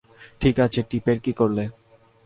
[0.41, 1.63] ঠিক আছে, টিপের কী করলে?